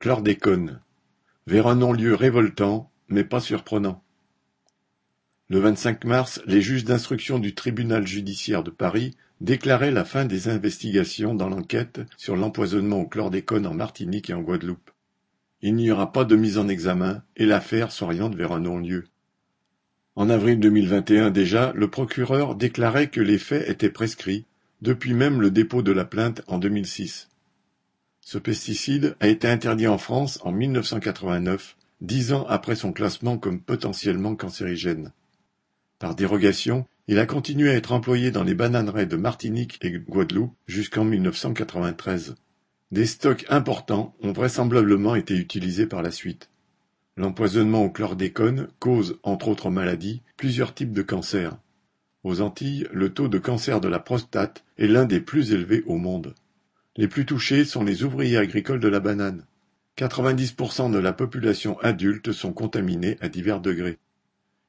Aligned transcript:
Chlordécone, 0.00 0.80
vers 1.46 1.66
un 1.66 1.74
non-lieu 1.74 2.14
révoltant, 2.14 2.90
mais 3.08 3.22
pas 3.22 3.38
surprenant. 3.38 4.02
Le 5.50 5.58
vingt-cinq 5.58 6.06
mars, 6.06 6.40
les 6.46 6.62
juges 6.62 6.86
d'instruction 6.86 7.38
du 7.38 7.54
tribunal 7.54 8.06
judiciaire 8.06 8.62
de 8.62 8.70
Paris 8.70 9.14
déclaraient 9.42 9.90
la 9.90 10.06
fin 10.06 10.24
des 10.24 10.48
investigations 10.48 11.34
dans 11.34 11.50
l'enquête 11.50 12.00
sur 12.16 12.34
l'empoisonnement 12.34 13.02
au 13.02 13.06
chlordécone 13.06 13.66
en 13.66 13.74
Martinique 13.74 14.30
et 14.30 14.32
en 14.32 14.40
Guadeloupe. 14.40 14.90
Il 15.60 15.74
n'y 15.74 15.90
aura 15.90 16.12
pas 16.12 16.24
de 16.24 16.34
mise 16.34 16.56
en 16.56 16.68
examen 16.68 17.22
et 17.36 17.44
l'affaire 17.44 17.92
s'oriente 17.92 18.34
vers 18.34 18.52
un 18.52 18.60
non-lieu. 18.60 19.04
En 20.16 20.30
avril 20.30 20.60
2021 20.60 21.30
déjà, 21.30 21.74
le 21.76 21.90
procureur 21.90 22.54
déclarait 22.54 23.10
que 23.10 23.20
les 23.20 23.38
faits 23.38 23.68
étaient 23.68 23.90
prescrits, 23.90 24.46
depuis 24.80 25.12
même 25.12 25.42
le 25.42 25.50
dépôt 25.50 25.82
de 25.82 25.92
la 25.92 26.06
plainte 26.06 26.40
en 26.46 26.56
2006. 26.56 27.28
Ce 28.20 28.38
pesticide 28.38 29.16
a 29.20 29.28
été 29.28 29.48
interdit 29.48 29.86
en 29.86 29.98
France 29.98 30.38
en 30.42 30.52
1989, 30.52 31.76
dix 32.00 32.32
ans 32.32 32.46
après 32.48 32.76
son 32.76 32.92
classement 32.92 33.38
comme 33.38 33.60
potentiellement 33.60 34.36
cancérigène. 34.36 35.12
Par 35.98 36.14
dérogation, 36.14 36.86
il 37.08 37.18
a 37.18 37.26
continué 37.26 37.70
à 37.70 37.74
être 37.74 37.92
employé 37.92 38.30
dans 38.30 38.44
les 38.44 38.54
bananeraies 38.54 39.06
de 39.06 39.16
Martinique 39.16 39.78
et 39.82 39.90
Guadeloupe 39.98 40.54
jusqu'en 40.66 41.04
1993. 41.04 42.36
Des 42.92 43.06
stocks 43.06 43.44
importants 43.48 44.14
ont 44.22 44.32
vraisemblablement 44.32 45.14
été 45.14 45.36
utilisés 45.36 45.86
par 45.86 46.02
la 46.02 46.10
suite. 46.10 46.50
L'empoisonnement 47.16 47.84
au 47.84 47.90
chlordécone 47.90 48.68
cause, 48.78 49.18
entre 49.22 49.48
autres 49.48 49.70
maladies, 49.70 50.22
plusieurs 50.36 50.74
types 50.74 50.92
de 50.92 51.02
cancers. 51.02 51.58
Aux 52.22 52.40
Antilles, 52.40 52.86
le 52.92 53.12
taux 53.12 53.28
de 53.28 53.38
cancer 53.38 53.80
de 53.80 53.88
la 53.88 53.98
prostate 53.98 54.64
est 54.78 54.86
l'un 54.86 55.04
des 55.04 55.20
plus 55.20 55.52
élevés 55.52 55.82
au 55.86 55.96
monde. 55.96 56.34
Les 57.00 57.08
plus 57.08 57.24
touchés 57.24 57.64
sont 57.64 57.82
les 57.82 58.04
ouvriers 58.04 58.36
agricoles 58.36 58.78
de 58.78 58.86
la 58.86 59.00
banane. 59.00 59.46
90% 59.96 60.92
de 60.92 60.98
la 60.98 61.14
population 61.14 61.80
adulte 61.80 62.30
sont 62.30 62.52
contaminés 62.52 63.16
à 63.22 63.30
divers 63.30 63.62
degrés. 63.62 63.96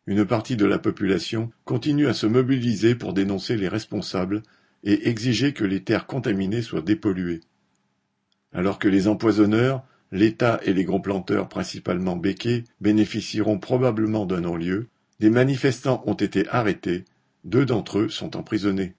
Une 0.05 0.23
partie 0.23 0.55
de 0.55 0.65
la 0.65 0.79
population 0.79 1.51
continue 1.65 2.07
à 2.07 2.13
se 2.13 2.27
mobiliser 2.27 2.95
pour 2.95 3.11
dénoncer 3.11 3.57
les 3.57 3.67
responsables 3.67 4.43
et 4.85 5.09
exiger 5.09 5.51
que 5.51 5.65
les 5.65 5.83
terres 5.83 6.07
contaminées 6.07 6.61
soient 6.61 6.79
dépolluées. 6.79 7.41
Alors 8.53 8.79
que 8.79 8.87
les 8.87 9.09
empoisonneurs, 9.09 9.83
l'État 10.13 10.61
et 10.63 10.71
les 10.71 10.85
gros 10.85 11.01
planteurs, 11.01 11.49
principalement 11.49 12.15
béquets, 12.15 12.63
bénéficieront 12.79 13.59
probablement 13.59 14.25
d'un 14.25 14.39
non-lieu, 14.39 14.87
des 15.19 15.29
manifestants 15.29 16.01
ont 16.05 16.13
été 16.13 16.47
arrêtés, 16.47 17.03
deux 17.43 17.65
d'entre 17.65 17.99
eux 17.99 18.07
sont 18.07 18.37
emprisonnés. 18.37 18.93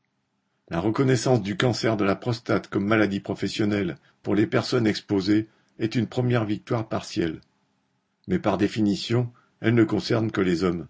La 0.72 0.80
reconnaissance 0.80 1.42
du 1.42 1.58
cancer 1.58 1.98
de 1.98 2.04
la 2.04 2.16
prostate 2.16 2.68
comme 2.68 2.86
maladie 2.86 3.20
professionnelle 3.20 3.98
pour 4.22 4.34
les 4.34 4.46
personnes 4.46 4.86
exposées 4.86 5.46
est 5.78 5.96
une 5.96 6.06
première 6.06 6.46
victoire 6.46 6.88
partielle. 6.88 7.42
Mais 8.26 8.38
par 8.38 8.56
définition, 8.56 9.30
elle 9.60 9.74
ne 9.74 9.84
concerne 9.84 10.30
que 10.30 10.40
les 10.40 10.64
hommes. 10.64 10.86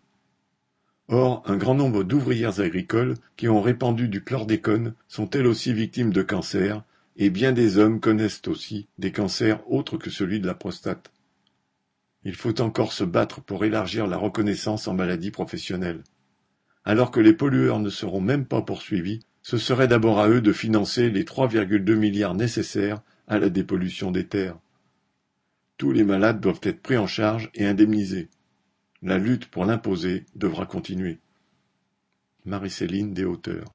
Or, 1.08 1.42
un 1.46 1.56
grand 1.56 1.74
nombre 1.74 2.04
d'ouvrières 2.04 2.60
agricoles 2.60 3.16
qui 3.36 3.48
ont 3.48 3.60
répandu 3.60 4.06
du 4.06 4.22
chlordécone 4.22 4.94
sont 5.08 5.28
elles 5.30 5.48
aussi 5.48 5.72
victimes 5.72 6.12
de 6.12 6.22
cancer, 6.22 6.84
et 7.16 7.28
bien 7.28 7.50
des 7.50 7.76
hommes 7.76 7.98
connaissent 7.98 8.42
aussi 8.46 8.86
des 8.98 9.10
cancers 9.10 9.68
autres 9.68 9.96
que 9.96 10.10
celui 10.10 10.38
de 10.38 10.46
la 10.46 10.54
prostate. 10.54 11.10
Il 12.22 12.36
faut 12.36 12.60
encore 12.60 12.92
se 12.92 13.02
battre 13.02 13.40
pour 13.40 13.64
élargir 13.64 14.06
la 14.06 14.16
reconnaissance 14.16 14.86
en 14.86 14.94
maladie 14.94 15.32
professionnelle. 15.32 16.04
Alors 16.84 17.10
que 17.10 17.18
les 17.18 17.34
pollueurs 17.34 17.80
ne 17.80 17.90
seront 17.90 18.20
même 18.20 18.46
pas 18.46 18.62
poursuivis, 18.62 19.24
ce 19.42 19.58
serait 19.58 19.88
d'abord 19.88 20.20
à 20.20 20.28
eux 20.28 20.40
de 20.40 20.52
financer 20.52 21.10
les 21.10 21.24
3,2 21.24 21.94
milliards 21.94 22.34
nécessaires 22.34 23.02
à 23.26 23.38
la 23.38 23.50
dépollution 23.50 24.10
des 24.10 24.26
terres. 24.26 24.58
Tous 25.76 25.92
les 25.92 26.04
malades 26.04 26.40
doivent 26.40 26.60
être 26.62 26.80
pris 26.80 26.96
en 26.96 27.06
charge 27.06 27.50
et 27.54 27.66
indemnisés. 27.66 28.28
La 29.02 29.18
lutte 29.18 29.46
pour 29.46 29.64
l'imposer 29.64 30.24
devra 30.36 30.64
continuer. 30.64 31.18
Marie-Céline 32.44 33.14
Deshauteurs 33.14 33.70